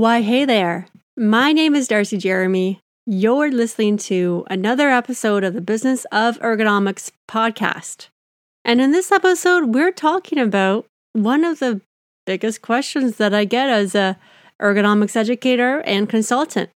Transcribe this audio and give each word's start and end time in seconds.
Why, 0.00 0.22
hey 0.22 0.46
there. 0.46 0.86
My 1.14 1.52
name 1.52 1.76
is 1.76 1.86
Darcie 1.86 2.18
Jeremy. 2.18 2.80
You're 3.04 3.52
listening 3.52 3.98
to 3.98 4.46
another 4.48 4.88
episode 4.88 5.44
of 5.44 5.52
the 5.52 5.60
Business 5.60 6.06
of 6.10 6.38
Ergonomics 6.38 7.10
podcast. 7.30 8.08
And 8.64 8.80
in 8.80 8.92
this 8.92 9.12
episode, 9.12 9.74
we're 9.74 9.92
talking 9.92 10.38
about 10.38 10.86
one 11.12 11.44
of 11.44 11.58
the 11.58 11.82
biggest 12.24 12.62
questions 12.62 13.18
that 13.18 13.34
I 13.34 13.44
get 13.44 13.68
as 13.68 13.94
a 13.94 14.16
ergonomics 14.58 15.16
educator 15.16 15.80
and 15.80 16.08
consultant. 16.08 16.70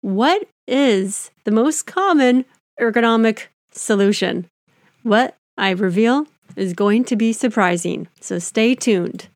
What 0.00 0.48
is 0.66 1.30
the 1.44 1.50
most 1.50 1.84
common 1.84 2.46
ergonomic 2.80 3.48
solution? 3.72 4.46
What 5.02 5.36
I 5.58 5.72
reveal 5.72 6.26
is 6.56 6.72
going 6.72 7.04
to 7.04 7.16
be 7.16 7.34
surprising, 7.34 8.08
so 8.22 8.38
stay 8.38 8.74
tuned. 8.74 9.28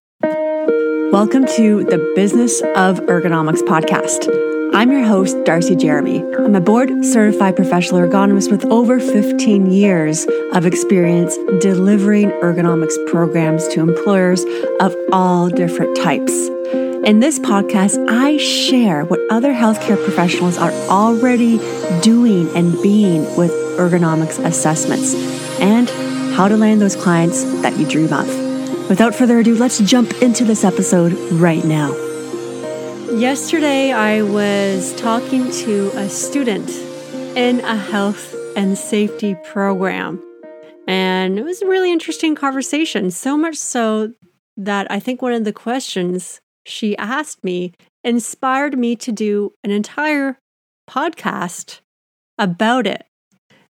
Welcome 1.12 1.46
to 1.56 1.84
the 1.84 2.12
Business 2.16 2.60
of 2.74 2.98
Ergonomics 3.00 3.60
podcast. 3.60 4.28
I'm 4.74 4.90
your 4.90 5.04
host, 5.04 5.36
Darcie 5.38 5.80
Jeremy. 5.80 6.24
I'm 6.34 6.54
a 6.56 6.60
board 6.60 7.04
certified 7.04 7.54
professional 7.54 8.00
ergonomist 8.00 8.50
with 8.50 8.64
over 8.66 8.98
15 8.98 9.70
years 9.70 10.26
of 10.52 10.66
experience 10.66 11.36
delivering 11.60 12.30
ergonomics 12.42 12.94
programs 13.06 13.68
to 13.68 13.80
employers 13.80 14.44
of 14.80 14.96
all 15.12 15.48
different 15.48 15.96
types. 15.96 16.32
In 17.06 17.20
this 17.20 17.38
podcast, 17.38 18.04
I 18.10 18.36
share 18.38 19.04
what 19.04 19.20
other 19.30 19.52
healthcare 19.52 20.02
professionals 20.02 20.58
are 20.58 20.72
already 20.90 21.58
doing 22.00 22.48
and 22.56 22.72
being 22.82 23.22
with 23.36 23.52
ergonomics 23.78 24.44
assessments 24.44 25.14
and 25.60 25.88
how 26.34 26.48
to 26.48 26.56
land 26.56 26.80
those 26.80 26.96
clients 26.96 27.44
that 27.62 27.78
you 27.78 27.86
dream 27.86 28.12
of. 28.12 28.45
Without 28.88 29.16
further 29.16 29.40
ado, 29.40 29.56
let's 29.56 29.80
jump 29.80 30.22
into 30.22 30.44
this 30.44 30.62
episode 30.62 31.12
right 31.32 31.64
now. 31.64 31.92
Yesterday, 33.10 33.90
I 33.90 34.22
was 34.22 34.94
talking 34.94 35.50
to 35.50 35.90
a 35.96 36.08
student 36.08 36.70
in 37.36 37.58
a 37.60 37.76
health 37.76 38.32
and 38.56 38.78
safety 38.78 39.34
program, 39.44 40.22
and 40.86 41.36
it 41.36 41.42
was 41.44 41.62
a 41.62 41.66
really 41.66 41.90
interesting 41.90 42.36
conversation. 42.36 43.10
So 43.10 43.36
much 43.36 43.56
so 43.56 44.12
that 44.56 44.86
I 44.88 45.00
think 45.00 45.20
one 45.20 45.32
of 45.32 45.42
the 45.42 45.52
questions 45.52 46.40
she 46.64 46.96
asked 46.96 47.42
me 47.42 47.72
inspired 48.04 48.78
me 48.78 48.94
to 48.96 49.10
do 49.10 49.52
an 49.64 49.72
entire 49.72 50.38
podcast 50.88 51.80
about 52.38 52.86
it 52.86 53.04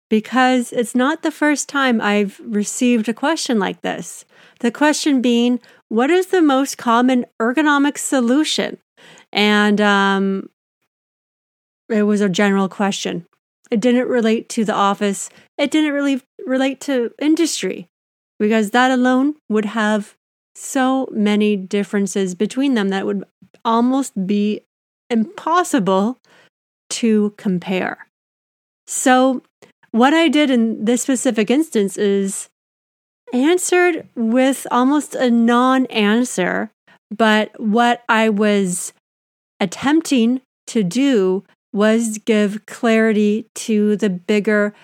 because 0.09 0.73
it's 0.73 0.95
not 0.95 1.23
the 1.23 1.31
first 1.31 1.69
time 1.69 2.01
I've 2.01 2.41
received 2.45 3.09
a 3.09 3.15
question 3.15 3.59
like 3.59 3.83
this. 3.83 4.25
The 4.61 4.71
question 4.71 5.21
being, 5.21 5.61
what 5.89 6.11
is 6.11 6.29
the 6.29 6.43
most 6.43 6.79
common 6.79 7.27
ergonomic 7.41 7.99
solution? 7.99 8.79
And 9.33 9.81
um, 9.81 10.49
it 11.89 12.05
was 12.05 12.21
a 12.21 12.29
general 12.29 12.69
question. 12.69 13.27
It 13.71 13.81
didn't 13.81 14.09
relate 14.09 14.49
to 14.51 14.65
the 14.65 14.75
office, 14.75 15.29
it 15.59 15.71
didn't 15.71 15.93
really 15.93 16.23
relate 16.47 16.81
to 16.83 17.13
industry 17.21 17.89
because 18.39 18.71
that 18.71 18.91
alone 18.91 19.35
would 19.49 19.65
have 19.65 20.15
so 20.55 21.09
many 21.11 21.57
differences 21.57 22.35
between 22.35 22.75
them 22.75 22.91
that 22.91 23.07
would 23.07 23.25
almost 23.65 24.27
be 24.27 24.61
impossible 25.11 26.19
to 26.89 27.35
compare. 27.37 28.07
So, 28.87 29.43
what 29.97 30.13
I 30.13 30.29
did 30.29 30.51
in 30.51 30.85
this 30.85 31.03
specific 31.03 31.51
instance 31.51 31.97
is 31.97 32.51
answered 33.33 34.07
with 34.15 34.67
almost 34.71 35.15
a 35.15 35.31
non 35.31 35.87
answer, 35.87 36.71
but 37.11 37.59
what 37.59 38.05
I 38.09 38.29
was 38.29 38.93
attempting 39.59 40.43
to 40.69 40.83
do 40.83 41.45
was 41.73 42.19
give 42.19 42.67
clarity 42.67 43.47
to 43.55 43.97
the 43.97 44.11
bigger 44.11 44.75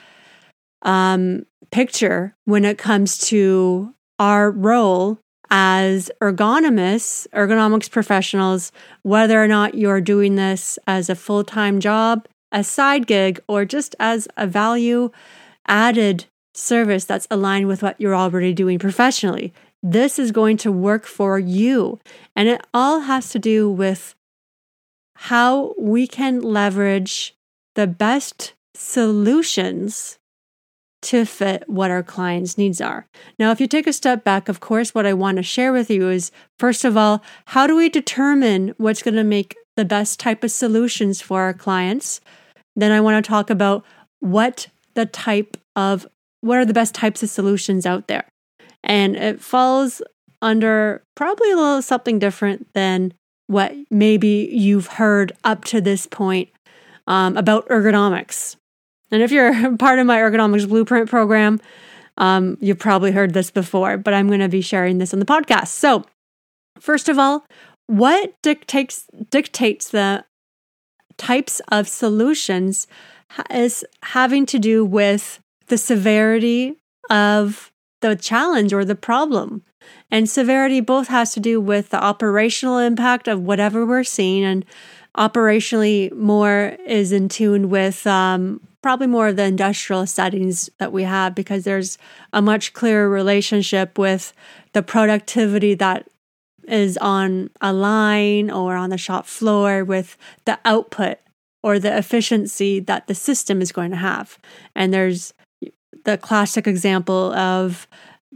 um, 0.82 1.44
picture 1.70 2.34
when 2.46 2.64
it 2.64 2.78
comes 2.78 3.18
to 3.18 3.94
our 4.18 4.50
role 4.50 5.18
as 5.50 6.10
ergonomists, 6.22 7.26
ergonomics 7.34 7.90
professionals, 7.90 8.72
whether 9.02 9.42
or 9.42 9.48
not 9.48 9.74
you're 9.74 10.00
doing 10.00 10.36
this 10.36 10.78
as 10.86 11.10
a 11.10 11.14
full 11.14 11.44
time 11.44 11.80
job, 11.80 12.26
a 12.52 12.62
side 12.62 13.06
gig, 13.06 13.40
or 13.48 13.64
just 13.64 13.96
as 13.98 14.28
a 14.36 14.46
value 14.46 15.10
added 15.66 16.26
service 16.54 17.04
that's 17.04 17.26
aligned 17.30 17.66
with 17.66 17.82
what 17.82 18.00
you're 18.00 18.14
already 18.14 18.52
doing 18.52 18.78
professionally. 18.78 19.52
This 19.82 20.18
is 20.18 20.30
going 20.30 20.58
to 20.58 20.70
work 20.70 21.06
for 21.06 21.38
you. 21.38 21.98
And 22.36 22.48
it 22.48 22.64
all 22.72 23.00
has 23.00 23.30
to 23.30 23.38
do 23.38 23.70
with 23.70 24.14
how 25.16 25.74
we 25.78 26.06
can 26.06 26.40
leverage 26.40 27.34
the 27.74 27.86
best 27.86 28.54
solutions 28.74 30.18
to 31.02 31.24
fit 31.24 31.64
what 31.66 31.90
our 31.90 32.02
clients' 32.02 32.56
needs 32.56 32.80
are. 32.80 33.06
Now, 33.38 33.50
if 33.50 33.60
you 33.60 33.66
take 33.66 33.88
a 33.88 33.92
step 33.92 34.22
back, 34.22 34.48
of 34.48 34.60
course, 34.60 34.94
what 34.94 35.06
I 35.06 35.12
want 35.14 35.36
to 35.36 35.42
share 35.42 35.72
with 35.72 35.90
you 35.90 36.08
is 36.08 36.30
first 36.58 36.84
of 36.84 36.96
all, 36.96 37.22
how 37.46 37.66
do 37.66 37.74
we 37.76 37.88
determine 37.88 38.74
what's 38.78 39.02
going 39.02 39.16
to 39.16 39.24
make 39.24 39.56
the 39.76 39.84
best 39.84 40.20
type 40.20 40.44
of 40.44 40.52
solutions 40.52 41.20
for 41.20 41.40
our 41.40 41.54
clients? 41.54 42.20
Then 42.76 42.92
I 42.92 43.00
want 43.00 43.22
to 43.22 43.28
talk 43.28 43.50
about 43.50 43.84
what 44.20 44.68
the 44.94 45.06
type 45.06 45.56
of 45.76 46.06
what 46.40 46.58
are 46.58 46.64
the 46.64 46.74
best 46.74 46.94
types 46.94 47.22
of 47.22 47.30
solutions 47.30 47.86
out 47.86 48.08
there. 48.08 48.28
And 48.82 49.16
it 49.16 49.40
falls 49.40 50.02
under 50.40 51.02
probably 51.14 51.50
a 51.52 51.56
little 51.56 51.82
something 51.82 52.18
different 52.18 52.66
than 52.74 53.14
what 53.46 53.72
maybe 53.90 54.48
you've 54.52 54.86
heard 54.86 55.32
up 55.44 55.64
to 55.66 55.80
this 55.80 56.06
point 56.06 56.48
um, 57.06 57.36
about 57.36 57.68
ergonomics. 57.68 58.56
And 59.10 59.22
if 59.22 59.30
you're 59.30 59.76
part 59.78 59.98
of 59.98 60.06
my 60.06 60.18
ergonomics 60.18 60.68
blueprint 60.68 61.08
program, 61.08 61.60
um, 62.16 62.58
you've 62.60 62.78
probably 62.78 63.12
heard 63.12 63.34
this 63.34 63.50
before, 63.50 63.96
but 63.96 64.14
I'm 64.14 64.26
going 64.26 64.40
to 64.40 64.48
be 64.48 64.60
sharing 64.60 64.98
this 64.98 65.12
on 65.12 65.20
the 65.20 65.26
podcast. 65.26 65.68
So, 65.68 66.04
first 66.78 67.08
of 67.08 67.18
all, 67.18 67.46
what 67.86 68.34
dictates 68.42 69.06
dictates 69.30 69.90
the 69.90 70.24
types 71.16 71.60
of 71.70 71.88
solutions 71.88 72.86
is 73.50 73.84
having 74.02 74.46
to 74.46 74.58
do 74.58 74.84
with 74.84 75.40
the 75.68 75.78
severity 75.78 76.76
of 77.10 77.70
the 78.00 78.16
challenge 78.16 78.72
or 78.72 78.84
the 78.84 78.94
problem. 78.94 79.62
And 80.10 80.28
severity 80.28 80.80
both 80.80 81.08
has 81.08 81.32
to 81.34 81.40
do 81.40 81.60
with 81.60 81.90
the 81.90 82.02
operational 82.02 82.78
impact 82.78 83.28
of 83.28 83.42
whatever 83.42 83.86
we're 83.86 84.04
seeing, 84.04 84.44
and 84.44 84.64
operationally 85.16 86.12
more 86.12 86.76
is 86.86 87.12
in 87.12 87.28
tune 87.28 87.70
with 87.70 88.06
um, 88.06 88.60
probably 88.82 89.06
more 89.06 89.28
of 89.28 89.36
the 89.36 89.44
industrial 89.44 90.06
settings 90.06 90.68
that 90.78 90.92
we 90.92 91.04
have 91.04 91.34
because 91.34 91.64
there's 91.64 91.98
a 92.32 92.42
much 92.42 92.72
clearer 92.72 93.08
relationship 93.08 93.98
with 93.98 94.32
the 94.72 94.82
productivity 94.82 95.74
that 95.74 96.06
is 96.68 96.96
on 96.98 97.50
a 97.60 97.72
line 97.72 98.50
or 98.50 98.76
on 98.76 98.90
the 98.90 98.98
shop 98.98 99.26
floor 99.26 99.84
with 99.84 100.16
the 100.44 100.58
output 100.64 101.18
or 101.62 101.78
the 101.78 101.96
efficiency 101.96 102.80
that 102.80 103.06
the 103.06 103.14
system 103.14 103.60
is 103.60 103.72
going 103.72 103.90
to 103.90 103.96
have. 103.96 104.38
And 104.74 104.92
there's 104.92 105.32
the 106.04 106.18
classic 106.18 106.66
example 106.66 107.32
of 107.34 107.86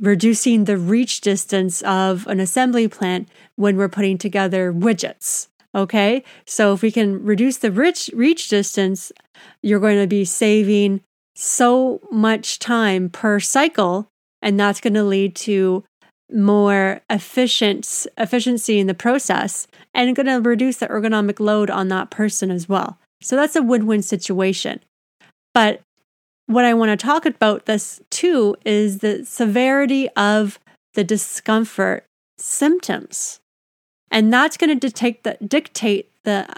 reducing 0.01 0.65
the 0.65 0.77
reach 0.77 1.21
distance 1.21 1.83
of 1.83 2.27
an 2.27 2.41
assembly 2.41 2.87
plant 2.87 3.29
when 3.57 3.77
we're 3.77 3.89
putting 3.89 4.19
together 4.19 4.73
widgets. 4.73 5.49
Okay, 5.75 6.25
so 6.47 6.73
if 6.73 6.81
we 6.81 6.91
can 6.91 7.23
reduce 7.23 7.59
the 7.59 7.71
reach, 7.71 8.11
reach 8.15 8.49
distance, 8.49 9.13
you're 9.63 9.81
going 9.81 10.01
to 10.01 10.07
be 10.07 10.25
saving 10.25 11.03
so 11.35 12.01
much 12.11 12.59
time 12.59 13.11
per 13.11 13.41
cycle, 13.41 14.09
and 14.41 14.59
that's 14.59 14.81
going 14.81 14.95
to 14.95 15.05
lead 15.05 15.35
to 15.37 15.85
more 16.33 17.01
efficient 17.09 18.07
efficiency 18.19 18.79
in 18.79 18.87
the 18.87 18.95
process 18.95 19.69
and 19.95 20.17
going 20.17 20.27
to 20.27 20.41
reduce 20.41 20.79
the 20.79 20.89
ergonomic 20.89 21.39
load 21.39 21.71
on 21.71 21.89
that 21.89 22.11
person 22.11 22.51
as 22.51 22.69
well. 22.69 22.99
So 23.23 23.37
that's 23.37 23.57
a 23.57 23.63
win-win 23.63 24.03
situation. 24.03 24.81
But 25.55 25.81
what 26.47 26.65
I 26.65 26.75
want 26.75 26.91
to 26.91 27.07
talk 27.07 27.27
about 27.27 27.67
this 27.67 28.01
too 28.11 28.57
is 28.65 28.99
the 28.99 29.25
severity 29.25 30.09
of 30.11 30.59
the 30.95 31.05
discomfort 31.05 32.05
symptoms. 32.39 33.41
And 34.11 34.33
that's 34.33 34.57
going 34.57 34.71
to 34.71 34.89
dictate 34.89 35.25
the, 35.25 35.37
dictate 35.47 36.11
the 36.25 36.49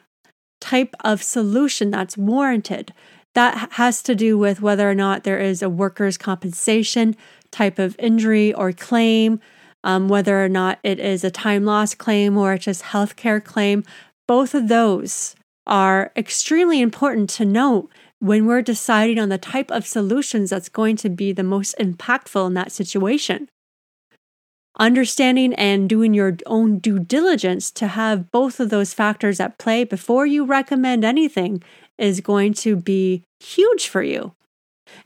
type 0.60 0.94
of 1.04 1.22
solution 1.22 1.90
that's 1.90 2.16
warranted. 2.16 2.92
That 3.34 3.72
has 3.72 4.02
to 4.02 4.14
do 4.14 4.37
with 4.37 4.60
whether 4.60 4.90
or 4.90 4.94
not 4.94 5.25
there 5.25 5.38
is 5.38 5.62
a 5.62 5.69
workers' 5.69 6.19
compensation 6.19 7.16
type 7.50 7.78
of 7.78 7.96
injury 7.98 8.52
or 8.52 8.72
claim, 8.72 9.40
um, 9.84 10.08
whether 10.08 10.44
or 10.44 10.48
not 10.48 10.78
it 10.82 10.98
is 10.98 11.25
a 11.25 11.30
time 11.30 11.64
loss 11.64 11.94
claim 11.94 12.36
or 12.36 12.54
it's 12.54 12.64
just 12.64 12.82
healthcare 12.84 13.42
claim. 13.42 13.84
Both 14.26 14.54
of 14.54 14.69
those 14.69 15.34
are 15.66 16.12
extremely 16.16 16.80
important 16.80 17.30
to 17.30 17.44
note 17.44 17.90
when 18.20 18.46
we're 18.46 18.62
deciding 18.62 19.19
on 19.19 19.28
the 19.28 19.38
type 19.38 19.70
of 19.70 19.86
solutions 19.86 20.50
that's 20.50 20.69
going 20.69 20.96
to 20.96 21.08
be 21.08 21.32
the 21.32 21.44
most 21.44 21.76
impactful 21.78 22.46
in 22.46 22.54
that 22.54 22.72
situation. 22.72 23.48
understanding 24.78 25.54
and 25.54 25.88
doing 25.88 26.14
your 26.14 26.36
own 26.46 26.78
due 26.78 26.98
diligence 26.98 27.70
to 27.72 27.88
have 27.88 28.30
both 28.30 28.60
of 28.60 28.70
those 28.70 28.94
factors 28.94 29.40
at 29.40 29.58
play 29.58 29.84
before 29.84 30.26
you 30.26 30.44
recommend 30.44 31.04
anything 31.04 31.62
is 31.98 32.20
going 32.20 32.54
to 32.54 32.76
be 32.76 33.22
huge 33.40 33.88
for 33.88 34.02
you. 34.02 34.32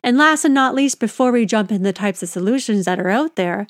And 0.04 0.16
last 0.16 0.44
and 0.44 0.54
not 0.54 0.74
least, 0.74 1.00
before 1.00 1.32
we 1.32 1.46
jump 1.46 1.72
in 1.72 1.82
the 1.82 1.92
types 1.92 2.22
of 2.22 2.28
solutions 2.28 2.84
that 2.84 3.00
are 3.00 3.08
out 3.08 3.36
there, 3.36 3.66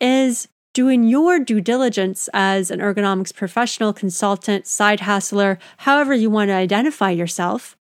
is 0.00 0.48
doing 0.72 1.04
your 1.04 1.38
due 1.38 1.60
diligence 1.60 2.28
as 2.34 2.70
an 2.70 2.80
ergonomics 2.80 3.34
professional, 3.34 3.92
consultant, 3.92 4.66
side 4.66 5.00
hustler, 5.00 5.58
however 5.78 6.12
you 6.12 6.28
want 6.28 6.48
to 6.48 6.54
identify 6.54 7.10
yourself. 7.10 7.76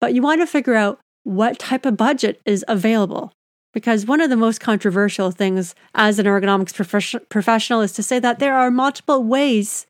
But 0.00 0.14
you 0.14 0.22
want 0.22 0.42
to 0.42 0.46
figure 0.46 0.74
out 0.74 1.00
what 1.24 1.58
type 1.58 1.86
of 1.86 1.96
budget 1.96 2.40
is 2.44 2.64
available. 2.68 3.32
Because 3.72 4.06
one 4.06 4.20
of 4.20 4.30
the 4.30 4.36
most 4.36 4.60
controversial 4.60 5.32
things 5.32 5.74
as 5.94 6.18
an 6.18 6.26
ergonomics 6.26 6.74
prof- 6.74 7.28
professional 7.28 7.80
is 7.80 7.92
to 7.92 8.02
say 8.02 8.20
that 8.20 8.38
there 8.38 8.54
are 8.54 8.70
multiple 8.70 9.24
ways 9.24 9.86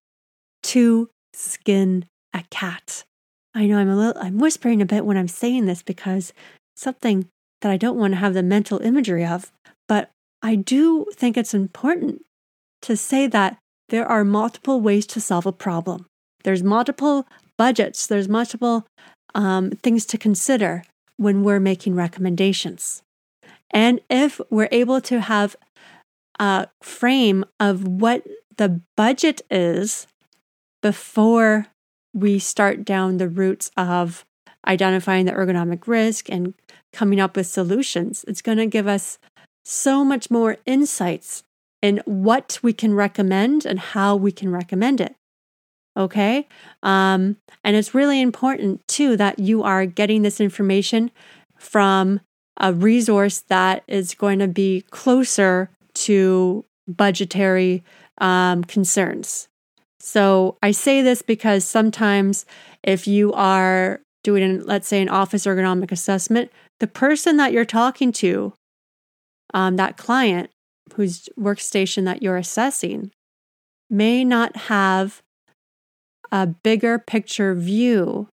to 0.63 1.11
skin 1.35 2.07
a 2.33 2.45
cat. 2.51 3.05
I 3.55 3.67
know 3.67 3.79
I'm 3.79 3.91
a 3.91 3.97
little, 3.97 4.23
I'm 4.23 4.39
whispering 4.39 4.81
a 4.81 4.87
bit 4.87 5.05
when 5.05 5.17
I'm 5.17 5.29
saying 5.29 5.67
this 5.67 5.83
because 5.83 6.33
something 6.77 7.29
that 7.61 7.71
I 7.71 7.77
don't 7.77 7.99
want 7.99 8.13
to 8.13 8.19
have 8.19 8.35
the 8.35 8.43
mental 8.43 8.81
imagery 8.81 9.25
of, 9.25 9.53
I 10.45 10.57
do 10.57 11.07
think 11.15 11.39
it's 11.39 11.55
important 11.55 12.23
to 12.83 12.99
say 12.99 13.27
that 13.29 13.57
there 13.89 14.07
are 14.07 14.25
multiple 14.25 14.79
ways 14.79 15.07
to 15.07 15.21
solve 15.21 15.47
a 15.47 15.53
problem. 15.53 16.05
There's 16.43 16.63
multiple 16.63 17.27
budgets, 17.57 18.07
there's 18.07 18.29
multiple 18.29 18.87
um, 19.35 19.71
things 19.71 20.05
to 20.05 20.19
consider 20.19 20.85
when 21.17 21.45
we're 21.45 21.61
making 21.61 21.95
recommendations. 21.95 23.03
And 23.71 24.01
if 24.11 24.39
we're 24.51 24.69
able 24.71 25.01
to 25.01 25.23
have 25.23 25.57
a 26.39 26.69
frame 26.83 27.47
of 27.59 27.89
what 27.89 28.27
the 28.59 28.83
budget 28.99 29.41
is 29.51 30.07
before 30.83 31.69
we 32.13 32.39
start 32.39 32.85
down 32.85 33.17
the 33.17 33.31
routes 33.31 33.71
of 33.79 34.27
identifying 34.69 35.25
the 35.25 35.33
ergonomic 35.33 35.87
risk 35.87 36.29
and 36.29 36.53
coming 36.93 37.19
up 37.19 37.35
with 37.35 37.47
solutions, 37.47 38.27
it's 38.29 38.43
going 38.43 38.59
to 38.59 38.67
give 38.67 38.87
us 38.87 39.19
so 39.65 40.05
much 40.05 40.31
more 40.31 40.59
insights 40.67 41.43
in 41.83 42.01
what 42.05 42.59
we 42.63 42.73
can 42.73 42.95
recommend 42.95 43.67
and 43.67 43.79
how 43.79 44.17
we 44.17 44.33
can 44.33 44.51
recommend 44.51 45.01
it. 45.01 45.15
Okay. 45.97 46.49
Um, 46.83 47.37
and 47.63 47.77
it's 47.77 47.95
really 47.95 48.21
important 48.21 48.87
too 48.89 49.17
that 49.17 49.39
you 49.39 49.63
are 49.63 49.87
getting 49.87 50.23
this 50.23 50.41
information 50.41 51.11
from 51.57 52.21
a 52.59 52.73
resource 52.73 53.41
that 53.49 53.85
is 53.87 54.15
going 54.15 54.39
to 54.39 54.49
be 54.49 54.83
closer 54.91 55.71
to 55.95 56.65
budgetary 56.87 57.83
um, 58.19 58.65
concerns. 58.65 59.49
So 60.01 60.59
I 60.63 60.73
say 60.73 61.01
this 61.01 61.23
because 61.23 61.65
sometimes 61.65 62.45
if 62.83 63.07
you 63.07 63.33
are 63.33 64.01
doing, 64.23 64.65
let's 64.65 64.89
say, 64.89 65.01
an 65.01 65.09
office 65.09 65.47
ergonomic 65.47 65.93
assessment, 65.93 66.51
the 66.81 66.87
person 66.87 67.37
that 67.37 67.53
you're 67.53 67.65
talking 67.65 68.13
to, 68.13 68.53
um, 69.55 69.77
that 69.77 69.97
client 69.97 70.51
whose 70.95 71.29
workstation 71.39 72.05
that 72.05 72.23
you're 72.23 72.37
assessing, 72.37 73.11
may 73.89 74.25
not 74.25 74.57
have 74.57 75.23
a 76.31 76.47
bigger 76.47 76.99
picture 76.99 77.55
view 77.55 78.29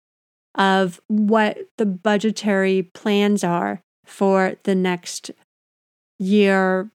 of 0.54 1.00
what 1.08 1.58
the 1.76 1.86
budgetary 1.86 2.82
plans 2.94 3.44
are 3.44 3.80
for 4.04 4.54
the 4.64 4.74
next 4.74 5.30
year, 6.18 6.90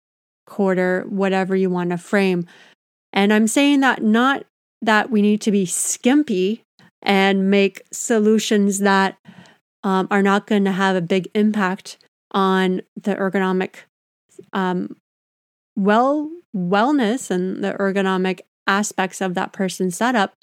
quarter, 0.48 1.06
whatever 1.08 1.56
you 1.56 1.70
want 1.70 1.92
to 1.92 1.98
frame. 1.98 2.46
And 3.12 3.32
I'm 3.32 3.48
saying 3.48 3.82
that 3.82 4.02
not 4.02 4.46
that 4.82 5.12
we 5.12 5.22
need 5.22 5.40
to 5.42 5.52
be 5.52 5.66
skimpy 5.66 6.62
and 7.02 7.50
make 7.50 7.82
solutions 7.92 8.80
that 8.80 9.18
um, 9.84 10.08
are 10.10 10.24
not 10.24 10.48
going 10.48 10.66
to 10.66 10.72
have 10.72 10.96
a 10.96 11.02
big 11.02 11.30
impact 11.36 11.98
on 12.32 12.82
the 13.02 13.16
ergonomic 13.16 13.76
um, 14.54 14.96
well 15.76 16.30
wellness 16.56 17.32
and 17.32 17.64
the 17.64 17.74
ergonomic 17.74 18.42
aspects 18.68 19.22
of 19.22 19.34
that 19.34 19.54
person's 19.54 19.98
setup. 19.98 20.34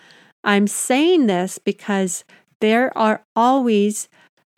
I'm 0.42 0.66
saying 0.66 1.26
this 1.26 1.58
because 1.58 2.24
there 2.60 2.96
are 2.96 3.22
always 3.36 4.08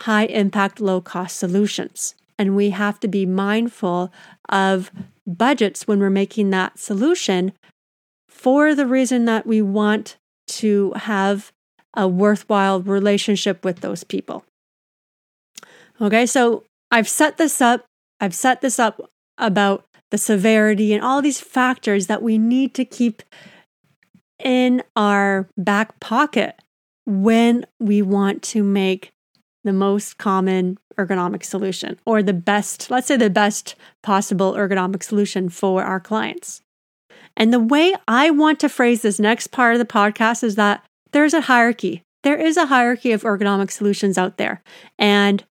high 0.03 0.25
impact, 0.25 0.81
low 0.81 1.01
cost 1.01 1.37
solutions. 1.37 2.15
And 2.39 2.57
we 2.57 2.71
have 2.71 2.99
to 3.01 3.09
be 3.09 3.27
mindful 3.27 4.13
of 4.49 4.91
budgets 5.27 5.87
when 5.87 6.01
we're 6.01 6.11
making 6.11 6.51
that 6.51 6.79
solution 6.79 7.53
for 8.29 8.75
the 8.75 8.87
reason 8.87 9.27
that 9.27 9.47
we 9.47 9.63
want 9.63 10.17
to 10.49 10.93
have 10.97 11.53
a 11.95 12.09
worthwhile 12.09 12.81
relationship 12.81 13.65
with 13.65 13.81
those 13.81 14.03
people. 14.03 14.45
Okay, 16.01 16.27
so 16.27 16.65
I've 16.91 17.09
set 17.09 17.37
this 17.37 17.61
up. 17.61 17.85
I've 18.19 18.35
set 18.35 18.61
this 18.61 18.79
up 18.79 19.12
about 19.39 19.87
the 20.11 20.19
severity 20.19 20.93
and 20.93 21.03
all 21.03 21.23
these 21.23 21.41
factors 21.41 22.07
that 22.07 22.23
we 22.23 22.39
need 22.39 22.75
to 22.75 22.85
keep 22.85 23.23
in 24.39 24.83
our 24.97 25.49
back 25.57 25.99
pocket 26.01 26.57
when 27.07 27.65
we 27.81 28.03
want 28.03 28.43
to 28.43 28.63
make 28.63 29.11
the 29.65 29.73
most 29.73 30.19
common 30.19 30.79
ergonomic 30.99 31.45
solution 31.45 31.99
or 32.05 32.23
the 32.23 32.33
best, 32.33 32.91
let's 32.91 33.07
say 33.07 33.17
the 33.17 33.31
best 33.31 33.75
possible 34.03 34.53
ergonomic 34.53 35.03
solution 35.03 35.49
for 35.49 35.83
our 35.83 36.01
clients. 36.01 36.61
And 37.37 37.53
the 37.53 37.61
way 37.61 37.95
I 38.07 38.31
want 38.31 38.61
to 38.61 38.69
phrase 38.69 39.03
this 39.03 39.19
next 39.19 39.49
part 39.49 39.75
of 39.75 39.79
the 39.79 39.85
podcast 39.87 40.43
is 40.43 40.57
that 40.57 40.85
there's 41.13 41.35
a 41.35 41.43
hierarchy. 41.43 42.03
There 42.23 42.37
is 42.37 42.57
a 42.57 42.67
hierarchy 42.67 43.13
of 43.13 43.23
ergonomic 43.23 43.71
solutions 43.71 44.19
out 44.19 44.37
there. 44.37 44.63
And 44.99 45.45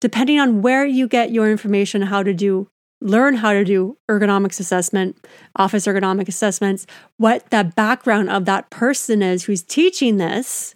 depending 0.00 0.38
on 0.38 0.62
where 0.62 0.86
you 0.86 1.08
get 1.08 1.32
your 1.32 1.50
information, 1.50 2.02
how 2.02 2.22
to 2.22 2.32
do 2.32 2.68
learn 3.00 3.34
how 3.34 3.52
to 3.52 3.64
do 3.64 3.96
ergonomics 4.08 4.60
assessment, 4.60 5.16
office 5.56 5.86
ergonomic 5.86 6.28
assessments, 6.28 6.86
what 7.16 7.50
the 7.50 7.64
background 7.76 8.30
of 8.30 8.44
that 8.46 8.70
person 8.70 9.22
is 9.22 9.44
who's 9.44 9.62
teaching 9.62 10.16
this 10.16 10.74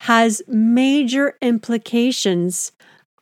has 0.00 0.42
major 0.48 1.36
implications 1.40 2.72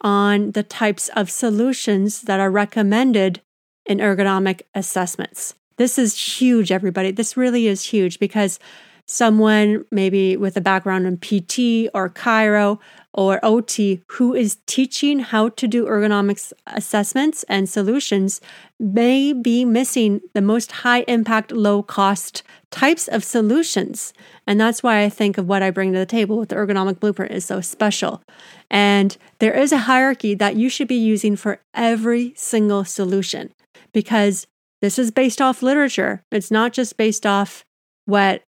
on 0.01 0.53
the 0.53 0.63
types 0.63 1.09
of 1.11 1.31
solutions 1.31 2.23
that 2.23 2.41
are 2.41 2.51
recommended 2.51 3.41
in 3.85 3.99
ergonomic 3.99 4.63
assessments. 4.75 5.55
This 5.77 5.99
is 5.99 6.39
huge, 6.41 6.71
everybody. 6.73 7.11
This 7.11 7.37
really 7.37 7.67
is 7.67 7.85
huge 7.85 8.19
because 8.19 8.59
someone 9.11 9.85
maybe 9.91 10.37
with 10.37 10.57
a 10.57 10.61
background 10.61 11.05
in 11.05 11.17
PT 11.17 11.91
or 11.93 12.09
chiro 12.09 12.79
or 13.13 13.45
OT 13.45 14.01
who 14.07 14.35
is 14.35 14.59
teaching 14.67 15.19
how 15.19 15.49
to 15.49 15.67
do 15.67 15.87
ergonomics 15.87 16.53
assessments 16.69 17.43
and 17.49 17.69
solutions 17.69 18.41
may 18.79 19.33
be 19.33 19.65
missing 19.65 20.21
the 20.33 20.41
most 20.41 20.71
high 20.71 21.01
impact, 21.09 21.51
low 21.51 21.83
cost 21.83 22.45
types 22.71 23.09
of 23.09 23.25
solutions. 23.25 24.13
And 24.47 24.61
that's 24.61 24.81
why 24.81 25.03
I 25.03 25.09
think 25.09 25.39
of 25.39 25.49
what 25.49 25.61
I 25.61 25.73
bring 25.73 25.93
to 25.93 25.99
the 25.99 26.07
table 26.07 26.39
with 26.39 26.51
the 26.51 26.55
ergonomic 26.55 27.01
blueprint 27.01 27.33
is 27.33 27.45
so 27.45 27.61
special. 27.61 28.23
And 28.71 29.17
there 29.41 29.59
is 29.59 29.73
a 29.73 29.79
hierarchy 29.79 30.35
that 30.37 30.55
you 30.55 30.69
should 30.69 30.87
be 30.87 30.95
using 30.95 31.35
for 31.35 31.61
every 31.75 32.33
single 32.37 32.85
solution 32.85 33.53
because 33.93 34.47
this 34.81 35.01
is 35.01 35.11
based 35.11 35.41
off 35.41 35.65
literature. 35.65 36.23
It's 36.31 36.53
not 36.53 36.73
just 36.73 36.97
based 36.97 37.27
off 37.27 37.65
what 38.05 38.45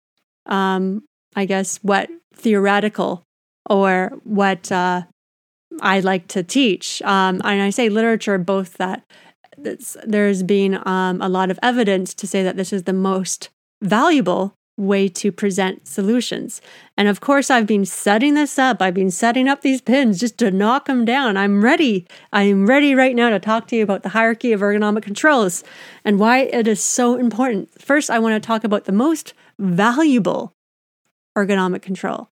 um, 0.46 1.04
I 1.34 1.44
guess, 1.44 1.78
what 1.82 2.10
theoretical 2.34 3.24
or 3.68 4.12
what 4.24 4.70
uh, 4.72 5.02
I 5.80 6.00
like 6.00 6.28
to 6.28 6.42
teach. 6.42 7.00
Um, 7.02 7.40
and 7.44 7.62
I 7.62 7.70
say 7.70 7.88
literature, 7.88 8.38
both 8.38 8.74
that 8.74 9.04
there's 9.56 10.42
been 10.42 10.80
um, 10.86 11.20
a 11.20 11.28
lot 11.28 11.50
of 11.50 11.58
evidence 11.62 12.14
to 12.14 12.26
say 12.26 12.42
that 12.42 12.56
this 12.56 12.72
is 12.72 12.84
the 12.84 12.92
most 12.92 13.50
valuable 13.80 14.54
way 14.78 15.06
to 15.06 15.30
present 15.30 15.86
solutions. 15.86 16.62
And 16.96 17.06
of 17.06 17.20
course, 17.20 17.50
I've 17.50 17.66
been 17.66 17.84
setting 17.84 18.34
this 18.34 18.58
up. 18.58 18.80
I've 18.80 18.94
been 18.94 19.10
setting 19.10 19.46
up 19.46 19.60
these 19.60 19.82
pins 19.82 20.18
just 20.18 20.38
to 20.38 20.50
knock 20.50 20.86
them 20.86 21.04
down. 21.04 21.36
I'm 21.36 21.62
ready. 21.62 22.06
I'm 22.32 22.66
ready 22.66 22.94
right 22.94 23.14
now 23.14 23.28
to 23.30 23.38
talk 23.38 23.66
to 23.68 23.76
you 23.76 23.82
about 23.82 24.02
the 24.02 24.10
hierarchy 24.10 24.52
of 24.52 24.60
ergonomic 24.60 25.02
controls 25.02 25.62
and 26.04 26.18
why 26.18 26.38
it 26.38 26.66
is 26.66 26.82
so 26.82 27.16
important. 27.16 27.70
First, 27.80 28.10
I 28.10 28.18
want 28.18 28.34
to 28.34 28.46
talk 28.46 28.64
about 28.64 28.86
the 28.86 28.92
most 28.92 29.34
valuable 29.62 30.54
ergonomic 31.36 31.82
control. 31.82 32.28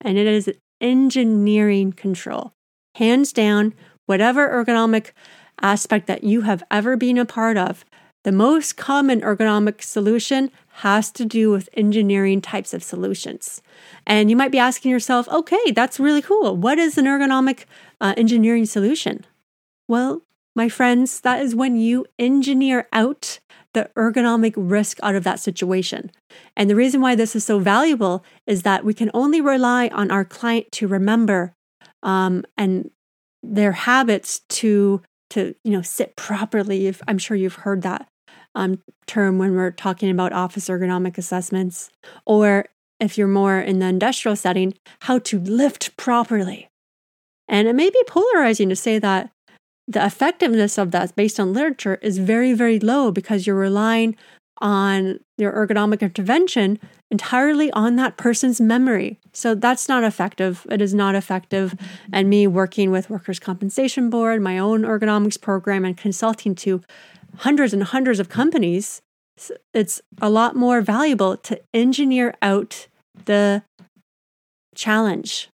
And 0.00 0.18
it 0.18 0.26
is 0.26 0.50
engineering 0.80 1.92
control. 1.92 2.52
Hands 2.96 3.32
down, 3.32 3.74
whatever 4.06 4.48
ergonomic 4.48 5.12
aspect 5.60 6.06
that 6.08 6.24
you 6.24 6.42
have 6.42 6.62
ever 6.70 6.96
been 6.96 7.18
a 7.18 7.24
part 7.24 7.56
of, 7.56 7.84
the 8.24 8.32
most 8.32 8.76
common 8.76 9.20
ergonomic 9.20 9.82
solution 9.82 10.50
has 10.76 11.10
to 11.12 11.24
do 11.24 11.50
with 11.50 11.68
engineering 11.74 12.40
types 12.40 12.72
of 12.72 12.82
solutions. 12.82 13.62
And 14.06 14.30
you 14.30 14.36
might 14.36 14.52
be 14.52 14.58
asking 14.58 14.90
yourself, 14.90 15.28
okay, 15.28 15.72
that's 15.72 16.00
really 16.00 16.22
cool. 16.22 16.56
What 16.56 16.78
is 16.78 16.96
an 16.96 17.06
ergonomic 17.06 17.64
uh, 18.00 18.14
engineering 18.16 18.66
solution? 18.66 19.26
Well, 19.88 20.22
my 20.54 20.68
friends, 20.68 21.20
that 21.20 21.40
is 21.40 21.54
when 21.54 21.76
you 21.76 22.06
engineer 22.18 22.88
out 22.92 23.40
the 23.74 23.90
ergonomic 23.96 24.54
risk 24.56 24.98
out 25.02 25.14
of 25.14 25.24
that 25.24 25.40
situation. 25.40 26.10
And 26.56 26.68
the 26.68 26.76
reason 26.76 27.00
why 27.00 27.14
this 27.14 27.34
is 27.34 27.44
so 27.44 27.58
valuable 27.58 28.24
is 28.46 28.62
that 28.62 28.84
we 28.84 28.94
can 28.94 29.10
only 29.14 29.40
rely 29.40 29.88
on 29.88 30.10
our 30.10 30.24
client 30.24 30.70
to 30.72 30.88
remember 30.88 31.54
um, 32.02 32.44
and 32.56 32.90
their 33.42 33.72
habits 33.72 34.40
to 34.48 35.02
to 35.30 35.54
you 35.64 35.72
know 35.72 35.82
sit 35.82 36.16
properly. 36.16 36.86
If 36.86 37.00
I'm 37.08 37.18
sure 37.18 37.36
you've 37.36 37.54
heard 37.54 37.82
that 37.82 38.06
um, 38.54 38.82
term 39.06 39.38
when 39.38 39.54
we're 39.54 39.70
talking 39.70 40.10
about 40.10 40.32
office 40.32 40.68
ergonomic 40.68 41.16
assessments, 41.18 41.90
or 42.26 42.66
if 43.00 43.16
you're 43.18 43.28
more 43.28 43.58
in 43.58 43.78
the 43.78 43.86
industrial 43.86 44.36
setting, 44.36 44.74
how 45.02 45.18
to 45.20 45.40
lift 45.40 45.96
properly. 45.96 46.68
And 47.48 47.66
it 47.66 47.74
may 47.74 47.90
be 47.90 48.02
polarizing 48.06 48.68
to 48.68 48.76
say 48.76 48.98
that 48.98 49.30
the 49.92 50.04
effectiveness 50.04 50.78
of 50.78 50.90
that 50.90 51.14
based 51.14 51.38
on 51.38 51.52
literature 51.52 51.96
is 52.02 52.18
very, 52.18 52.52
very 52.52 52.78
low 52.78 53.10
because 53.10 53.46
you're 53.46 53.56
relying 53.56 54.16
on 54.58 55.18
your 55.38 55.52
ergonomic 55.52 56.00
intervention 56.00 56.78
entirely 57.10 57.70
on 57.72 57.96
that 57.96 58.16
person's 58.16 58.60
memory. 58.60 59.18
So 59.32 59.54
that's 59.54 59.88
not 59.88 60.04
effective. 60.04 60.66
It 60.70 60.80
is 60.80 60.94
not 60.94 61.14
effective. 61.14 61.74
And 62.12 62.30
me 62.30 62.46
working 62.46 62.90
with 62.90 63.10
Workers' 63.10 63.40
Compensation 63.40 64.08
Board, 64.08 64.40
my 64.40 64.58
own 64.58 64.82
ergonomics 64.82 65.40
program, 65.40 65.84
and 65.84 65.96
consulting 65.96 66.54
to 66.56 66.80
hundreds 67.38 67.72
and 67.72 67.82
hundreds 67.82 68.20
of 68.20 68.28
companies, 68.28 69.02
it's 69.74 70.00
a 70.20 70.30
lot 70.30 70.54
more 70.54 70.80
valuable 70.80 71.36
to 71.38 71.60
engineer 71.74 72.34
out 72.40 72.86
the 73.24 73.64
challenge. 74.74 75.48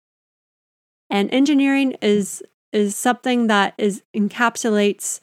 And 1.08 1.32
engineering 1.32 1.96
is 2.02 2.42
is 2.76 2.94
something 2.94 3.46
that 3.46 3.72
is 3.78 4.02
encapsulates 4.14 5.20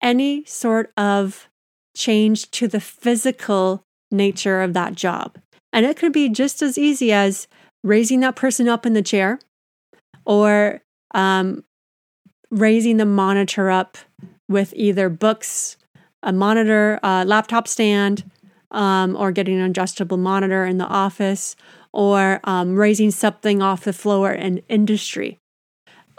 any 0.00 0.44
sort 0.44 0.92
of 0.96 1.48
change 1.96 2.50
to 2.52 2.68
the 2.68 2.80
physical 2.80 3.82
nature 4.12 4.62
of 4.62 4.72
that 4.72 4.94
job. 4.94 5.36
And 5.72 5.84
it 5.84 5.96
could 5.96 6.12
be 6.12 6.28
just 6.28 6.62
as 6.62 6.78
easy 6.78 7.12
as 7.12 7.48
raising 7.82 8.20
that 8.20 8.36
person 8.36 8.68
up 8.68 8.86
in 8.86 8.92
the 8.92 9.02
chair 9.02 9.40
or 10.24 10.80
um, 11.12 11.64
raising 12.50 12.98
the 12.98 13.04
monitor 13.04 13.68
up 13.68 13.98
with 14.48 14.72
either 14.76 15.08
books, 15.08 15.76
a 16.22 16.32
monitor, 16.32 17.00
a 17.02 17.24
laptop 17.24 17.66
stand, 17.66 18.30
um, 18.70 19.16
or 19.16 19.32
getting 19.32 19.58
an 19.58 19.70
adjustable 19.70 20.16
monitor 20.16 20.64
in 20.64 20.78
the 20.78 20.86
office, 20.86 21.56
or 21.92 22.40
um, 22.44 22.76
raising 22.76 23.10
something 23.10 23.60
off 23.60 23.84
the 23.84 23.92
floor 23.92 24.32
in 24.32 24.62
industry. 24.68 25.40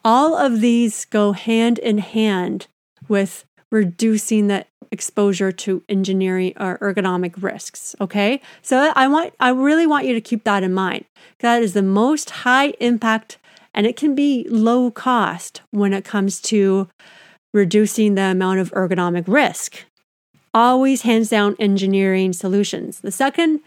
All 0.06 0.38
of 0.38 0.62
these 0.62 1.04
go 1.06 1.32
hand 1.32 1.80
in 1.80 1.98
hand 1.98 2.68
with 3.10 3.44
reducing 3.72 4.48
the 4.48 4.68
exposure 4.92 5.52
to 5.52 5.84
engineering 5.90 6.54
or 6.58 6.78
ergonomic 6.78 7.42
risks. 7.42 7.96
Okay. 8.00 8.40
So 8.62 8.94
I 8.96 9.08
want, 9.08 9.34
I 9.40 9.50
really 9.50 9.88
want 9.88 10.06
you 10.06 10.14
to 10.14 10.22
keep 10.22 10.44
that 10.44 10.62
in 10.62 10.74
mind. 10.74 11.06
That 11.40 11.64
is 11.64 11.74
the 11.74 11.82
most 11.82 12.30
high 12.30 12.68
impact 12.80 13.40
and 13.74 13.88
it 13.88 13.98
can 13.98 14.16
be 14.16 14.46
low 14.50 14.92
cost 14.92 15.62
when 15.72 15.92
it 15.92 16.06
comes 16.06 16.40
to 16.42 16.88
reducing 17.54 18.14
the 18.14 18.22
amount 18.22 18.60
of 18.60 18.72
ergonomic 18.72 19.26
risk. 19.28 19.86
Always 20.54 21.02
hands 21.02 21.30
down 21.30 21.56
engineering 21.60 22.32
solutions. 22.32 23.02
The 23.02 23.12
second 23.12 23.60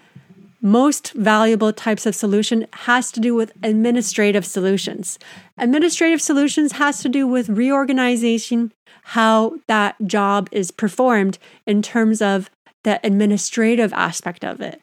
most 0.61 1.13
valuable 1.13 1.73
types 1.73 2.05
of 2.07 2.15
solution 2.15 2.67
has 2.73 3.13
to 3.13 3.21
do 3.21 3.35
with 3.35 3.53
administrative 3.63 4.45
solutions. 4.45 5.19
Administrative 5.57 6.21
solutions 6.21 6.73
has 6.73 7.01
to 7.01 7.09
do 7.09 7.27
with 7.27 7.49
reorganization, 7.49 8.73
how 9.03 9.55
that 9.69 9.97
job 10.07 10.49
is 10.51 10.71
performed 10.71 11.39
in 11.67 11.83
terms 11.83 12.21
of 12.21 12.51
the 12.85 13.01
administrative 13.05 13.93
aspect 13.93 14.45
of 14.45 14.61
it. 14.61 14.81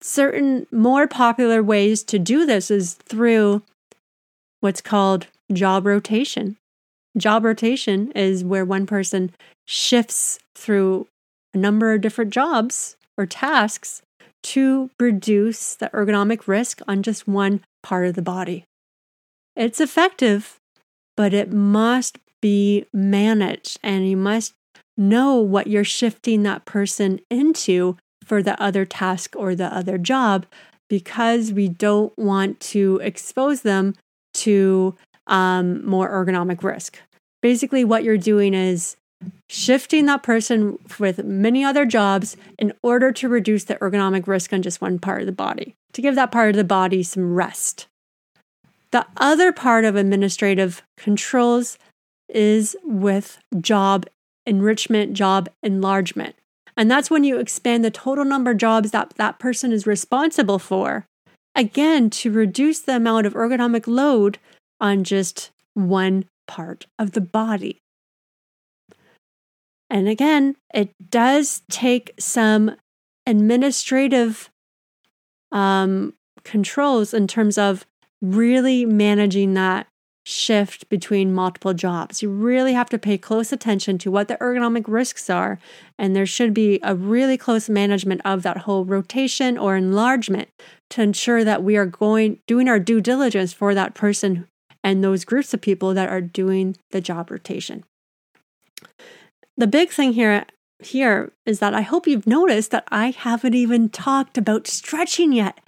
Certain 0.00 0.66
more 0.70 1.08
popular 1.08 1.62
ways 1.62 2.04
to 2.04 2.18
do 2.18 2.46
this 2.46 2.70
is 2.70 2.94
through 2.94 3.62
what's 4.60 4.80
called 4.80 5.26
job 5.52 5.86
rotation. 5.86 6.56
Job 7.16 7.44
rotation 7.44 8.12
is 8.12 8.44
where 8.44 8.64
one 8.64 8.86
person 8.86 9.32
shifts 9.66 10.38
through 10.54 11.08
a 11.52 11.58
number 11.58 11.92
of 11.92 12.00
different 12.00 12.32
jobs 12.32 12.96
or 13.16 13.26
tasks 13.26 14.02
to 14.42 14.90
reduce 14.98 15.74
the 15.74 15.90
ergonomic 15.92 16.46
risk 16.46 16.80
on 16.86 17.02
just 17.02 17.28
one 17.28 17.60
part 17.82 18.06
of 18.06 18.14
the 18.14 18.22
body. 18.22 18.64
It's 19.56 19.80
effective, 19.80 20.58
but 21.16 21.34
it 21.34 21.52
must 21.52 22.18
be 22.40 22.86
managed 22.92 23.78
and 23.82 24.08
you 24.08 24.16
must 24.16 24.54
know 24.96 25.36
what 25.36 25.66
you're 25.66 25.84
shifting 25.84 26.42
that 26.42 26.64
person 26.64 27.20
into 27.30 27.96
for 28.24 28.42
the 28.42 28.60
other 28.62 28.84
task 28.84 29.34
or 29.36 29.54
the 29.54 29.74
other 29.74 29.98
job 29.98 30.46
because 30.88 31.52
we 31.52 31.68
don't 31.68 32.16
want 32.18 32.60
to 32.60 33.00
expose 33.02 33.62
them 33.62 33.94
to 34.34 34.94
um, 35.26 35.84
more 35.84 36.08
ergonomic 36.08 36.62
risk. 36.62 36.98
Basically, 37.42 37.84
what 37.84 38.04
you're 38.04 38.18
doing 38.18 38.54
is 38.54 38.96
shifting 39.48 40.06
that 40.06 40.22
person 40.22 40.78
with 40.98 41.24
many 41.24 41.64
other 41.64 41.84
jobs 41.84 42.36
in 42.58 42.72
order 42.82 43.10
to 43.12 43.28
reduce 43.28 43.64
the 43.64 43.76
ergonomic 43.76 44.26
risk 44.26 44.52
on 44.52 44.62
just 44.62 44.80
one 44.80 44.98
part 44.98 45.20
of 45.20 45.26
the 45.26 45.32
body, 45.32 45.74
to 45.92 46.02
give 46.02 46.14
that 46.14 46.30
part 46.30 46.50
of 46.50 46.56
the 46.56 46.64
body 46.64 47.02
some 47.02 47.34
rest. 47.34 47.86
The 48.90 49.06
other 49.16 49.52
part 49.52 49.84
of 49.84 49.96
administrative 49.96 50.82
controls 50.96 51.78
is 52.28 52.76
with 52.84 53.38
job 53.60 54.06
enrichment, 54.46 55.12
job 55.12 55.48
enlargement. 55.62 56.36
And 56.76 56.90
that's 56.90 57.10
when 57.10 57.24
you 57.24 57.38
expand 57.38 57.84
the 57.84 57.90
total 57.90 58.24
number 58.24 58.52
of 58.52 58.58
jobs 58.58 58.92
that 58.92 59.14
that 59.16 59.38
person 59.38 59.72
is 59.72 59.86
responsible 59.86 60.58
for, 60.58 61.06
again, 61.54 62.08
to 62.10 62.30
reduce 62.30 62.80
the 62.80 62.96
amount 62.96 63.26
of 63.26 63.34
ergonomic 63.34 63.86
load 63.86 64.38
on 64.80 65.04
just 65.04 65.50
one 65.74 66.24
part 66.46 66.86
of 66.98 67.12
the 67.12 67.20
body. 67.20 67.80
And 69.90 70.08
again, 70.08 70.56
it 70.74 70.94
does 71.10 71.62
take 71.70 72.12
some 72.18 72.76
administrative 73.26 74.50
um, 75.50 76.14
controls 76.44 77.14
in 77.14 77.26
terms 77.26 77.58
of 77.58 77.86
really 78.20 78.84
managing 78.84 79.54
that 79.54 79.86
shift 80.24 80.86
between 80.90 81.32
multiple 81.32 81.72
jobs. 81.72 82.20
You 82.20 82.28
really 82.28 82.74
have 82.74 82.90
to 82.90 82.98
pay 82.98 83.16
close 83.16 83.50
attention 83.50 83.96
to 83.98 84.10
what 84.10 84.28
the 84.28 84.36
ergonomic 84.36 84.84
risks 84.86 85.30
are, 85.30 85.58
and 85.98 86.14
there 86.14 86.26
should 86.26 86.52
be 86.52 86.78
a 86.82 86.94
really 86.94 87.38
close 87.38 87.70
management 87.70 88.20
of 88.26 88.42
that 88.42 88.58
whole 88.58 88.84
rotation 88.84 89.56
or 89.56 89.74
enlargement 89.74 90.50
to 90.90 91.00
ensure 91.00 91.44
that 91.44 91.62
we 91.62 91.78
are 91.78 91.86
going 91.86 92.40
doing 92.46 92.68
our 92.68 92.78
due 92.78 93.00
diligence 93.00 93.54
for 93.54 93.74
that 93.74 93.94
person 93.94 94.46
and 94.84 95.02
those 95.02 95.24
groups 95.24 95.54
of 95.54 95.62
people 95.62 95.94
that 95.94 96.10
are 96.10 96.20
doing 96.20 96.76
the 96.90 97.00
job 97.00 97.30
rotation. 97.30 97.84
The 99.58 99.66
big 99.66 99.90
thing 99.90 100.12
here 100.12 100.46
here 100.80 101.32
is 101.44 101.58
that 101.58 101.74
I 101.74 101.80
hope 101.80 102.06
you've 102.06 102.28
noticed 102.28 102.70
that 102.70 102.86
I 102.92 103.10
haven't 103.10 103.54
even 103.54 103.88
talked 103.88 104.38
about 104.38 104.68
stretching 104.68 105.32
yet. 105.32 105.58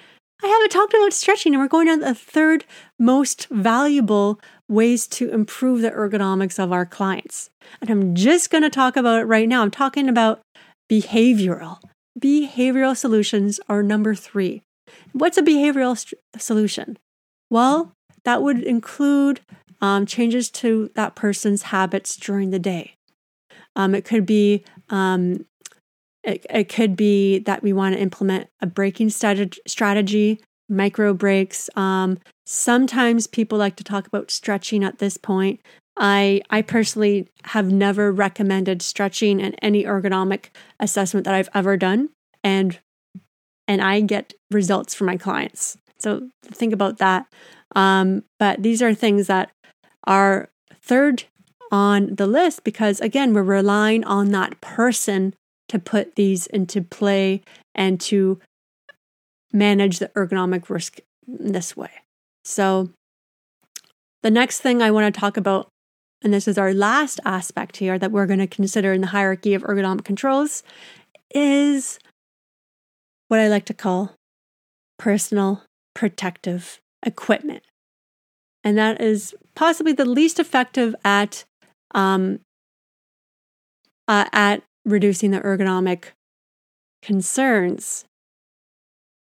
I 0.45 0.47
haven't 0.47 0.71
talked 0.71 0.95
about 0.95 1.13
stretching, 1.13 1.53
and 1.53 1.61
we're 1.61 1.67
going 1.67 1.89
on 1.89 1.99
the 1.99 2.15
third 2.15 2.65
most 3.01 3.49
valuable 3.51 4.41
ways 4.69 5.09
to 5.09 5.29
improve 5.31 5.83
the 5.83 5.91
ergonomics 5.91 6.63
of 6.63 6.71
our 6.71 6.87
clients. 6.87 7.51
And 7.81 7.91
I'm 7.91 8.15
just 8.15 8.49
going 8.49 8.63
to 8.63 8.71
talk 8.71 8.97
about 8.97 9.23
it 9.23 9.25
right 9.25 9.49
now. 9.49 9.63
I'm 9.63 9.73
talking 9.73 10.09
about 10.09 10.41
behavioral. 10.89 11.81
Behavioral 12.17 12.97
solutions 12.97 13.59
are 13.69 13.83
number 13.83 14.15
three. 14.15 14.63
What's 15.13 15.37
a 15.37 15.43
behavioral 15.43 15.99
st- 15.99 16.21
solution? 16.39 16.97
Well, 17.51 17.93
that 18.25 18.41
would 18.41 18.63
include 18.63 19.41
um, 19.81 20.07
changes 20.07 20.49
to 20.53 20.93
that 20.95 21.17
person's 21.17 21.63
habits 21.63 22.17
during 22.17 22.51
the 22.51 22.61
day. 22.61 22.95
Um, 23.77 23.95
it 23.95 24.05
could 24.05 24.27
be 24.27 24.65
um, 24.89 25.45
it, 26.23 26.45
it 26.51 26.69
could 26.69 26.97
be 26.97 27.39
that 27.41 27.63
we 27.63 27.73
want 27.73 27.95
to 27.95 28.01
implement 28.01 28.49
a 28.61 28.67
breaking 28.67 29.11
strategy, 29.11 30.41
micro 30.69 31.15
breaks. 31.15 31.71
Um, 31.77 32.19
sometimes 32.47 33.27
people 33.27 33.59
like 33.59 33.77
to 33.77 33.85
talk 33.85 34.07
about 34.07 34.31
stretching 34.31 34.85
at 34.85 34.99
this 34.99 35.17
point. 35.17 35.61
I 35.97 36.43
I 36.51 36.63
personally 36.63 37.29
have 37.45 37.71
never 37.71 38.13
recommended 38.13 38.83
stretching 38.83 39.41
in 39.41 39.55
any 39.57 39.85
ergonomic 39.85 40.47
assessment 40.79 41.25
that 41.25 41.35
I've 41.35 41.51
ever 41.55 41.77
done, 41.77 42.11
and 42.45 42.79
and 43.67 43.81
I 43.81 44.01
get 44.01 44.35
results 44.51 44.95
for 44.95 45.05
my 45.05 45.17
clients. 45.17 45.77
So 45.99 46.29
think 46.45 46.73
about 46.73 46.99
that. 46.99 47.27
Um, 47.77 48.25
but 48.39 48.63
these 48.63 48.83
are 48.83 48.95
things 48.95 49.27
that 49.27 49.51
are 50.05 50.49
third 50.83 51.25
on 51.71 52.15
the 52.15 52.27
list 52.27 52.65
because, 52.65 53.01
again, 53.01 53.33
we're 53.33 53.43
relying 53.43 54.05
on 54.05 54.31
that 54.31 54.61
person 54.61 55.35
to 55.69 55.79
put 55.79 56.17
these 56.17 56.47
into 56.49 56.83
play 56.83 57.43
and 57.75 58.01
to 58.01 58.41
manage 59.53 59.99
the 59.99 60.09
ergonomic 60.09 60.69
risk 60.69 61.01
this 61.27 61.77
way. 61.77 61.91
So, 62.45 62.91
the 64.23 64.31
next 64.31 64.61
thing 64.61 64.83
I 64.83 64.91
want 64.91 65.13
to 65.13 65.21
talk 65.21 65.37
about 65.37 65.69
and 66.23 66.35
this 66.35 66.47
is 66.47 66.59
our 66.59 66.75
last 66.75 67.19
aspect 67.25 67.79
here 67.79 67.99
that 67.99 68.13
we're 68.13 68.27
going 68.27 68.41
to 68.41 68.47
consider 68.47 68.93
in 68.93 69.01
the 69.01 69.09
hierarchy 69.09 69.55
of 69.55 69.63
ergonomic 69.63 70.05
controls, 70.05 70.63
is 71.35 71.99
what 73.29 73.41
I 73.41 73.49
like 73.49 73.65
to 73.67 73.75
call 73.75 74.15
personal 74.99 75.63
protective 75.95 76.81
equipment. 77.05 77.63
And 78.63 78.77
that 78.77 79.01
is 79.01 79.35
possibly 79.55 79.93
the 79.93 80.05
least 80.05 80.39
effective 80.39 80.95
at 81.05 81.45
um, 81.93 82.41
uh, 84.09 84.27
at 84.33 84.63
reducing 84.85 85.31
the 85.31 85.41
ergonomic 85.41 86.07
concerns. 87.03 88.05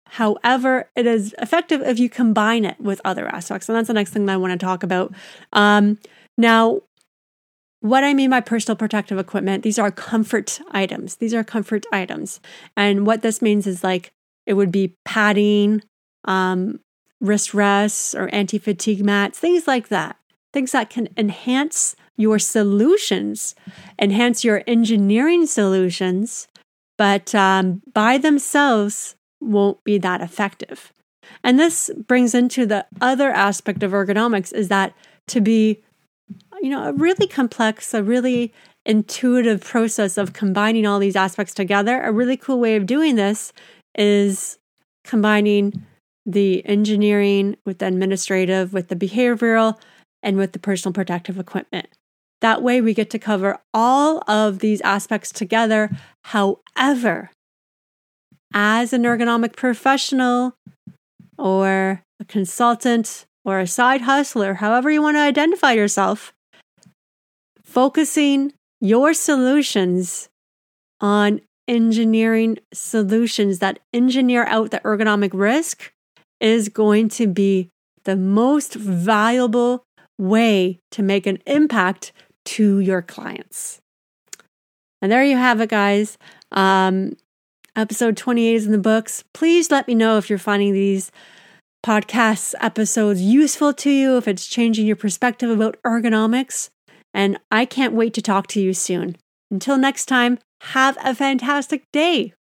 However, 0.07 0.89
it 0.95 1.05
is 1.05 1.33
effective 1.39 1.81
if 1.81 1.97
you 1.97 2.09
combine 2.09 2.65
it 2.65 2.79
with 2.81 2.99
other 3.05 3.27
aspects. 3.27 3.69
And 3.69 3.77
that's 3.77 3.87
the 3.87 3.93
next 3.93 4.11
thing 4.11 4.25
that 4.25 4.33
I 4.33 4.37
want 4.37 4.51
to 4.51 4.63
talk 4.65 4.83
about. 4.83 5.13
Um, 5.53 5.99
now, 6.37 6.81
what 7.79 8.03
I 8.03 8.13
mean 8.13 8.29
by 8.29 8.41
personal 8.41 8.75
protective 8.75 9.17
equipment, 9.17 9.63
these 9.63 9.79
are 9.79 9.89
comfort 9.89 10.59
items. 10.71 11.15
These 11.15 11.33
are 11.33 11.43
comfort 11.43 11.85
items. 11.91 12.39
And 12.75 13.07
what 13.07 13.21
this 13.21 13.41
means 13.41 13.65
is 13.65 13.83
like 13.83 14.11
it 14.45 14.53
would 14.53 14.71
be 14.71 14.95
padding, 15.05 15.81
um, 16.25 16.79
wrist 17.21 17.53
rests, 17.53 18.13
or 18.13 18.27
anti 18.33 18.57
fatigue 18.57 19.03
mats, 19.03 19.39
things 19.39 19.67
like 19.67 19.87
that. 19.87 20.17
Things 20.53 20.73
that 20.73 20.89
can 20.89 21.07
enhance 21.15 21.95
your 22.21 22.39
solutions, 22.39 23.55
enhance 23.99 24.43
your 24.43 24.63
engineering 24.67 25.45
solutions, 25.45 26.47
but 26.97 27.33
um, 27.33 27.81
by 27.93 28.17
themselves 28.17 29.15
won't 29.41 29.83
be 29.83 29.97
that 29.97 30.21
effective. 30.21 30.93
And 31.43 31.59
this 31.59 31.89
brings 32.07 32.35
into 32.35 32.65
the 32.65 32.85
other 32.99 33.31
aspect 33.31 33.83
of 33.83 33.91
ergonomics 33.91 34.53
is 34.53 34.67
that 34.67 34.93
to 35.27 35.41
be, 35.41 35.81
you 36.61 36.69
know, 36.69 36.89
a 36.89 36.93
really 36.93 37.27
complex, 37.27 37.93
a 37.93 38.03
really 38.03 38.53
intuitive 38.85 39.61
process 39.61 40.17
of 40.17 40.33
combining 40.33 40.85
all 40.85 40.99
these 40.99 41.15
aspects 41.15 41.53
together. 41.53 42.01
A 42.01 42.11
really 42.11 42.37
cool 42.37 42.59
way 42.59 42.75
of 42.75 42.85
doing 42.85 43.15
this 43.15 43.53
is 43.95 44.57
combining 45.03 45.85
the 46.25 46.65
engineering 46.65 47.57
with 47.65 47.79
the 47.79 47.87
administrative, 47.87 48.73
with 48.73 48.89
the 48.89 48.95
behavioral, 48.95 49.79
and 50.23 50.37
with 50.37 50.51
the 50.51 50.59
personal 50.59 50.93
protective 50.93 51.39
equipment. 51.39 51.87
That 52.41 52.63
way, 52.63 52.81
we 52.81 52.93
get 52.93 53.09
to 53.11 53.19
cover 53.19 53.59
all 53.73 54.23
of 54.27 54.59
these 54.59 54.81
aspects 54.81 55.31
together. 55.31 55.89
However, 56.25 57.29
as 58.53 58.93
an 58.93 59.03
ergonomic 59.03 59.55
professional 59.55 60.55
or 61.37 62.03
a 62.19 62.25
consultant 62.25 63.25
or 63.45 63.59
a 63.59 63.67
side 63.67 64.01
hustler, 64.01 64.55
however 64.55 64.91
you 64.91 65.01
want 65.01 65.17
to 65.17 65.21
identify 65.21 65.71
yourself, 65.73 66.33
focusing 67.63 68.53
your 68.79 69.13
solutions 69.13 70.29
on 70.99 71.41
engineering 71.67 72.57
solutions 72.73 73.59
that 73.59 73.79
engineer 73.93 74.45
out 74.45 74.71
the 74.71 74.79
ergonomic 74.79 75.31
risk 75.33 75.93
is 76.39 76.69
going 76.69 77.07
to 77.07 77.27
be 77.27 77.69
the 78.03 78.15
most 78.15 78.73
valuable 78.73 79.83
way 80.17 80.79
to 80.91 81.03
make 81.03 81.25
an 81.25 81.37
impact 81.45 82.11
to 82.45 82.79
your 82.79 83.01
clients. 83.01 83.79
And 85.01 85.11
there 85.11 85.23
you 85.23 85.37
have 85.37 85.61
it, 85.61 85.69
guys. 85.69 86.17
Um, 86.51 87.13
episode 87.75 88.17
28 88.17 88.55
is 88.55 88.65
in 88.65 88.71
the 88.71 88.77
books. 88.77 89.23
Please 89.33 89.71
let 89.71 89.87
me 89.87 89.95
know 89.95 90.17
if 90.17 90.29
you're 90.29 90.39
finding 90.39 90.73
these 90.73 91.11
podcast 91.83 92.53
episodes 92.61 93.21
useful 93.21 93.73
to 93.73 93.89
you, 93.89 94.17
if 94.17 94.27
it's 94.27 94.47
changing 94.47 94.85
your 94.85 94.95
perspective 94.95 95.49
about 95.49 95.77
ergonomics. 95.83 96.69
And 97.13 97.39
I 97.51 97.65
can't 97.65 97.93
wait 97.93 98.13
to 98.13 98.21
talk 98.21 98.47
to 98.47 98.61
you 98.61 98.73
soon. 98.73 99.15
Until 99.49 99.77
next 99.77 100.05
time, 100.05 100.39
have 100.61 100.97
a 101.03 101.15
fantastic 101.15 101.83
day. 101.91 102.33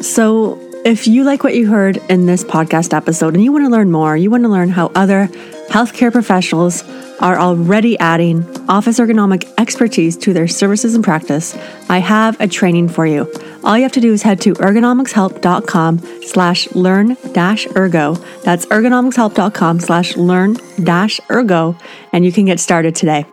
So, 0.00 0.58
if 0.84 1.06
you 1.06 1.24
like 1.24 1.42
what 1.42 1.54
you 1.54 1.68
heard 1.68 1.96
in 2.08 2.26
this 2.26 2.44
podcast 2.44 2.94
episode 2.94 3.34
and 3.34 3.42
you 3.42 3.52
want 3.52 3.64
to 3.64 3.70
learn 3.70 3.90
more, 3.90 4.16
you 4.16 4.30
want 4.30 4.44
to 4.44 4.48
learn 4.48 4.68
how 4.68 4.90
other 4.94 5.28
healthcare 5.68 6.12
professionals 6.12 6.82
are 7.20 7.38
already 7.38 7.98
adding 7.98 8.44
office 8.68 8.98
ergonomic 8.98 9.52
expertise 9.58 10.16
to 10.18 10.32
their 10.32 10.48
services 10.48 10.94
and 10.94 11.04
practice, 11.04 11.56
I 11.88 11.98
have 11.98 12.40
a 12.40 12.48
training 12.48 12.88
for 12.88 13.06
you. 13.06 13.32
All 13.64 13.76
you 13.76 13.82
have 13.82 13.92
to 13.92 14.00
do 14.00 14.12
is 14.12 14.22
head 14.22 14.40
to 14.42 14.54
ergonomicshelp.com 14.54 16.22
slash 16.22 16.70
learn 16.72 17.16
dash 17.32 17.66
ergo. 17.76 18.14
That's 18.44 18.66
ergonomicshelp.com 18.66 19.80
slash 19.80 20.16
learn 20.16 20.56
dash 20.82 21.20
ergo, 21.30 21.76
and 22.12 22.24
you 22.24 22.32
can 22.32 22.44
get 22.44 22.60
started 22.60 22.94
today. 22.94 23.26